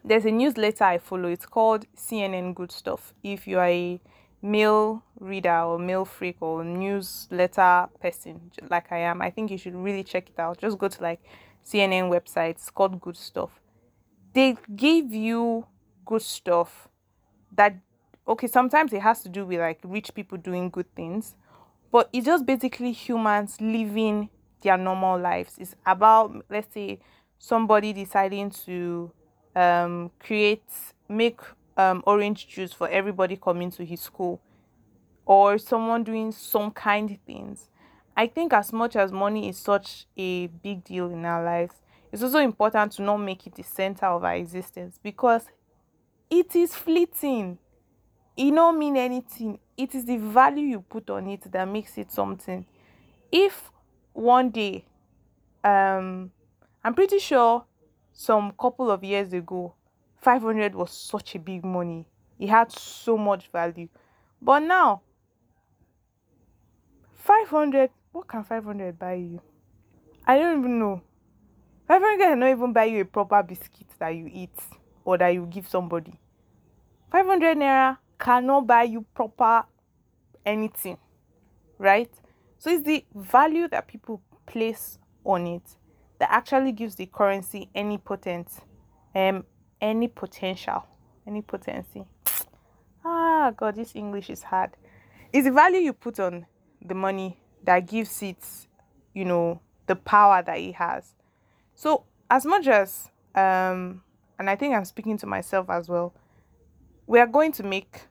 there's 0.05 0.27
a 0.27 0.31
newsletter 0.31 0.85
I 0.85 0.99
follow. 0.99 1.31
It's 1.31 1.47
called 1.47 1.87
CNN 1.97 2.55
Good 2.55 2.73
Stuff. 2.73 3.15
If 3.23 3.47
you 3.47 3.59
are 3.59 3.69
a 3.69 3.99
mail 4.43 5.03
reader 5.19 5.61
or 5.61 5.79
mail 5.79 6.05
freak 6.05 6.37
or 6.43 6.63
newsletter 6.63 7.89
person 8.03 8.51
like 8.71 8.93
I 8.93 8.99
am, 8.99 9.23
I 9.23 9.31
think 9.31 9.51
you 9.51 9.57
should 9.57 9.75
really 9.75 10.05
check 10.05 10.29
it 10.29 10.39
out. 10.39 10.59
Just 10.59 10.77
go 10.77 10.89
to 10.89 11.03
like 11.03 11.23
CNN 11.65 12.11
websites 12.11 12.71
called 12.71 13.01
Good 13.01 13.17
Stuff. 13.17 13.63
They 14.35 14.59
give 14.77 15.11
you 15.15 15.67
good 16.05 16.23
stuff 16.23 16.89
that 17.55 17.77
okay, 18.27 18.47
sometimes 18.47 18.93
it 18.93 19.03
has 19.03 19.23
to 19.23 19.29
do 19.29 19.45
with 19.45 19.61
like 19.61 19.81
rich 19.85 20.15
people 20.15 20.39
doing 20.39 20.71
good 20.71 20.93
things, 20.95 21.35
but 21.93 22.09
it's 22.13 22.27
just 22.27 22.47
basically 22.47 22.93
humans 22.93 23.61
living 23.61 24.31
their 24.63 24.77
normal 24.77 25.19
lives. 25.19 25.57
It's 25.59 25.75
about 25.87 26.45
let's 26.51 26.73
say 26.73 27.01
somebody 27.39 27.93
deciding 27.93 28.51
to 28.51 29.11
um 29.57 30.11
create 30.21 30.65
make 31.09 31.41
um 31.77 32.03
orange 32.07 32.49
juice 32.49 32.73
for 32.73 32.89
everybody 32.89 33.37
coming 33.37 33.71
to 33.73 33.85
his 33.85 34.01
school 34.01 34.41
or 35.27 35.59
someone 35.59 36.05
doing 36.05 36.33
some 36.33 36.71
kind 36.71 37.19
things 37.27 37.69
I 38.17 38.27
think 38.29 38.53
as 38.53 38.73
much 38.73 38.97
as 38.97 39.11
money 39.13 39.49
is 39.49 39.59
such 39.59 40.07
a 40.17 40.47
big 40.47 40.85
deal 40.85 41.11
in 41.11 41.25
our 41.25 41.45
lives, 41.45 41.75
it's 42.13 42.23
also 42.23 42.39
important 42.39 42.93
to 42.93 43.03
not 43.03 43.17
make 43.17 43.47
it 43.47 43.57
the 43.57 43.65
center 43.65 44.07
of 44.07 44.23
our 44.23 44.37
existence 44.37 45.01
because 45.03 45.47
it 46.38 46.57
is 46.57 46.75
fleeting. 46.75 47.59
It 48.37 48.50
don't 48.50 48.79
mean 48.79 48.97
anything. 48.97 49.61
It 49.76 49.95
is 49.95 50.05
the 50.05 50.17
value 50.17 50.67
you 50.67 50.81
put 50.81 51.09
on 51.11 51.29
it 51.29 51.50
that 51.53 51.69
makes 51.69 51.97
it 51.97 52.11
something. 52.11 52.67
If 53.31 53.71
one 54.12 54.50
day, 54.50 54.85
um, 55.62 56.33
I'm 56.83 56.95
pretty 56.95 57.21
sure 57.21 57.64
some 58.12 58.53
couple 58.59 58.91
of 58.91 59.05
years 59.05 59.33
ago, 59.33 59.75
500 60.23 60.75
was 60.75 60.91
such 60.91 61.37
a 61.37 61.38
big 61.38 61.64
money. 61.64 62.05
It 62.38 62.49
had 62.49 62.73
so 62.73 63.17
much 63.17 63.49
value. 63.53 63.88
But 64.43 64.61
now, 64.61 65.03
500, 67.14 67.91
what 68.11 68.26
can 68.26 68.43
500 68.43 68.99
buy 68.99 69.14
you? 69.14 69.41
I 70.26 70.38
don't 70.38 70.59
even 70.59 70.79
know. 70.81 71.00
500 71.87 72.19
cannot 72.19 72.50
even 72.50 72.73
buy 72.73 72.85
you 72.85 73.03
a 73.03 73.05
proper 73.05 73.43
biscuit 73.43 73.87
that 73.99 74.11
you 74.11 74.29
eat 74.33 74.59
or 75.05 75.17
that 75.19 75.29
you 75.29 75.47
give 75.47 75.69
somebody. 75.69 76.19
500 77.14 77.56
naira 77.56 77.99
cannot 78.18 78.66
buy 78.66 78.83
you 78.83 79.06
proper 79.14 79.62
anything, 80.44 80.99
right? 81.78 82.11
So 82.59 82.71
it's 82.71 82.83
the 82.83 83.04
value 83.14 83.68
that 83.68 83.87
people 83.87 84.21
place 84.47 84.99
on 85.25 85.47
it 85.47 85.62
that 86.18 86.28
actually 86.33 86.73
gives 86.73 86.97
the 86.97 87.06
currency 87.06 87.71
any 87.73 87.99
potent, 87.99 88.49
um, 89.14 89.44
any 89.80 90.09
potential, 90.09 90.85
any 91.25 91.40
potency. 91.40 92.04
Ah, 93.06 93.52
God, 93.56 93.76
this 93.76 93.94
English 93.94 94.28
is 94.30 94.42
hard. 94.42 94.71
It's 95.33 95.44
the 95.44 95.52
value 95.52 95.78
you 95.78 95.92
put 95.92 96.18
on 96.18 96.47
the 96.85 96.94
money 96.94 97.38
that 97.62 97.87
gives 97.87 98.23
it, 98.23 98.42
you 99.12 99.25
know, 99.25 99.61
the 99.87 99.94
power 99.94 100.42
that 100.42 100.59
it 100.59 100.75
has. 100.75 101.14
So, 101.76 102.06
as 102.28 102.44
much 102.44 102.66
as, 102.66 103.11
um, 103.37 104.02
and 104.38 104.49
I 104.49 104.56
think 104.56 104.75
I'm 104.75 104.87
speaking 104.87 105.18
to 105.18 105.26
myself 105.26 105.68
as 105.68 105.88
well, 105.88 106.14
we 107.07 107.19
are 107.19 107.27
going 107.27 107.53
to 107.53 107.63
make 107.63 108.03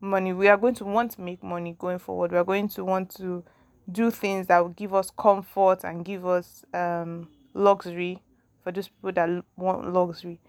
money. 0.00 0.32
We 0.32 0.48
are 0.48 0.56
going 0.56 0.74
to 0.76 0.84
want 0.84 1.12
to 1.12 1.20
make 1.20 1.42
money 1.42 1.76
going 1.78 1.98
forward. 1.98 2.32
We 2.32 2.38
are 2.38 2.44
going 2.44 2.68
to 2.70 2.84
want 2.84 3.14
to 3.16 3.44
do 3.90 4.10
things 4.10 4.46
that 4.48 4.58
will 4.60 4.70
give 4.70 4.94
us 4.94 5.10
comfort 5.10 5.84
and 5.84 6.04
give 6.04 6.26
us 6.26 6.64
um, 6.74 7.28
luxury 7.54 8.22
for 8.62 8.72
those 8.72 8.88
people 8.88 9.12
that 9.12 9.44
want 9.56 9.92
luxury. 9.92 10.40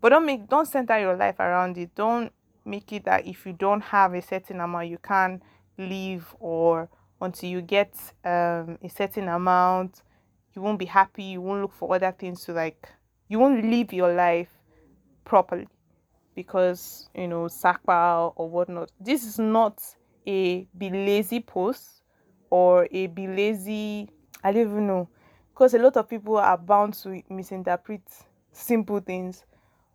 But 0.00 0.10
don't 0.10 0.26
make 0.26 0.48
don't 0.48 0.66
center 0.66 0.98
your 0.98 1.16
life 1.16 1.40
around 1.40 1.78
it. 1.78 1.94
Don't 1.94 2.32
make 2.64 2.92
it 2.92 3.04
that 3.04 3.26
if 3.26 3.46
you 3.46 3.52
don't 3.52 3.80
have 3.80 4.14
a 4.14 4.22
certain 4.22 4.60
amount, 4.60 4.88
you 4.88 4.98
can't 4.98 5.42
live 5.78 6.34
or 6.40 6.88
until 7.20 7.48
you 7.48 7.62
get 7.62 7.94
um, 8.24 8.78
a 8.82 8.88
certain 8.88 9.28
amount, 9.28 10.02
you 10.54 10.60
won't 10.60 10.78
be 10.78 10.84
happy. 10.84 11.24
You 11.24 11.40
won't 11.40 11.62
look 11.62 11.72
for 11.72 11.94
other 11.94 12.12
things 12.12 12.44
to 12.44 12.52
like. 12.52 12.88
You 13.28 13.38
won't 13.38 13.64
live 13.64 13.92
your 13.92 14.12
life 14.12 14.50
properly 15.24 15.68
because 16.34 17.08
you 17.14 17.28
know 17.28 17.44
sakpa 17.44 18.32
or 18.36 18.48
whatnot. 18.48 18.90
This 19.00 19.24
is 19.24 19.38
not 19.38 19.82
a 20.26 20.66
be 20.76 20.90
lazy 20.90 21.40
post 21.40 22.02
or 22.50 22.88
a 22.90 23.06
be 23.08 23.26
lazy. 23.26 24.08
I 24.42 24.52
don't 24.52 24.68
even 24.68 24.86
know 24.86 25.08
because 25.52 25.74
a 25.74 25.78
lot 25.78 25.96
of 25.96 26.08
people 26.08 26.36
are 26.36 26.58
bound 26.58 26.94
to 26.94 27.22
misinterpret 27.28 28.02
simple 28.52 29.00
things. 29.00 29.44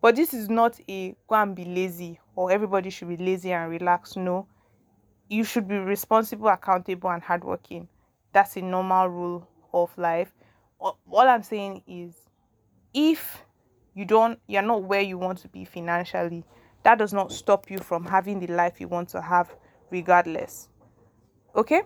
But 0.00 0.16
this 0.16 0.32
is 0.32 0.48
not 0.48 0.80
a 0.88 1.14
go 1.28 1.34
and 1.34 1.54
be 1.54 1.64
lazy 1.64 2.18
or 2.34 2.50
everybody 2.50 2.88
should 2.90 3.08
be 3.08 3.18
lazy 3.18 3.52
and 3.52 3.70
relax. 3.70 4.16
No, 4.16 4.46
you 5.28 5.44
should 5.44 5.68
be 5.68 5.76
responsible, 5.76 6.48
accountable, 6.48 7.10
and 7.10 7.22
hardworking. 7.22 7.86
That's 8.32 8.56
a 8.56 8.62
normal 8.62 9.08
rule 9.08 9.48
of 9.74 9.96
life. 9.98 10.32
All 10.78 10.96
I'm 11.12 11.42
saying 11.42 11.82
is 11.86 12.14
if 12.94 13.44
you 13.94 14.04
don't 14.04 14.38
you're 14.46 14.62
not 14.62 14.82
where 14.84 15.00
you 15.00 15.18
want 15.18 15.38
to 15.38 15.48
be 15.48 15.64
financially. 15.64 16.44
That 16.82 16.98
does 16.98 17.12
not 17.12 17.32
stop 17.32 17.70
you 17.70 17.78
from 17.78 18.04
having 18.06 18.40
the 18.40 18.46
life 18.46 18.80
you 18.80 18.88
want 18.88 19.08
to 19.10 19.20
have 19.20 19.54
regardless. 19.90 20.68
Okay? 21.54 21.82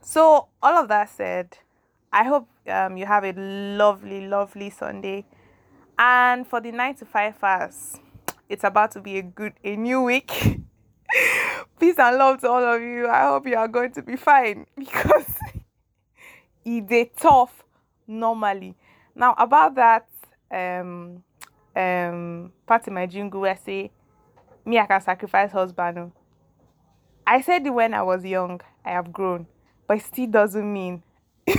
So 0.00 0.48
all 0.62 0.76
of 0.76 0.88
that 0.88 1.10
said 1.10 1.56
i 2.14 2.24
hope 2.24 2.46
um, 2.68 2.96
you 2.98 3.06
have 3.06 3.24
a 3.24 3.32
lovely 3.32 4.26
lovely 4.26 4.70
sunday. 4.70 5.24
And 5.98 6.46
for 6.46 6.60
the 6.60 6.72
9 6.72 6.96
to 6.96 7.04
5 7.04 7.44
hours 7.44 7.96
it's 8.48 8.64
about 8.64 8.90
to 8.92 9.00
be 9.00 9.18
a 9.18 9.22
good 9.22 9.54
a 9.64 9.76
new 9.76 10.02
week. 10.02 10.30
Peace 11.80 11.98
and 11.98 12.16
love 12.16 12.40
to 12.40 12.50
all 12.50 12.62
of 12.62 12.80
you. 12.80 13.08
I 13.08 13.24
hope 13.24 13.46
you 13.46 13.56
are 13.56 13.68
going 13.68 13.92
to 13.92 14.02
be 14.02 14.16
fine 14.16 14.66
because 14.78 15.26
it's 16.64 16.92
a 16.92 17.10
tough 17.16 17.64
normally. 18.06 18.76
Now 19.14 19.34
about 19.38 19.74
that 19.76 20.06
um 20.50 21.24
um 21.74 22.52
part 22.66 22.86
in 22.86 22.94
my 22.94 23.06
jingle 23.06 23.40
where 23.40 23.52
I 23.52 23.56
say 23.56 23.90
me 24.64 24.78
I 24.78 24.86
can 24.86 25.00
sacrifice 25.00 25.52
husband. 25.52 25.98
oh." 25.98 26.12
I 27.26 27.40
said 27.40 27.66
it 27.66 27.70
when 27.70 27.94
I 27.94 28.02
was 28.02 28.24
young. 28.24 28.60
I 28.84 28.90
have 28.90 29.12
grown, 29.12 29.46
but 29.86 29.98
it 29.98 30.04
still 30.04 30.26
doesn't 30.26 30.70
mean. 30.72 31.02
it 31.46 31.58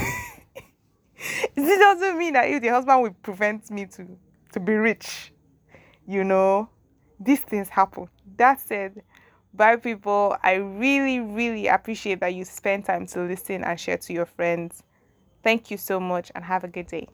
doesn't 1.55 2.17
mean 2.17 2.33
that 2.33 2.49
if 2.49 2.61
the 2.61 2.67
husband 2.69 3.01
will 3.01 3.15
prevent 3.21 3.69
me 3.71 3.85
to 3.85 4.07
to 4.51 4.59
be 4.59 4.73
rich, 4.73 5.33
you 6.07 6.23
know, 6.23 6.69
these 7.19 7.41
things 7.41 7.69
happen. 7.69 8.07
That 8.37 8.59
said, 8.59 9.01
bye 9.53 9.77
people. 9.77 10.35
I 10.43 10.55
really 10.55 11.19
really 11.19 11.67
appreciate 11.67 12.19
that 12.19 12.33
you 12.33 12.45
spend 12.45 12.85
time 12.85 13.07
to 13.07 13.21
listen 13.21 13.63
and 13.63 13.79
share 13.79 13.97
to 13.97 14.13
your 14.13 14.25
friends. 14.25 14.83
Thank 15.43 15.71
you 15.71 15.77
so 15.77 15.99
much 15.99 16.31
and 16.35 16.43
have 16.43 16.63
a 16.63 16.67
good 16.67 16.87
day. 16.87 17.07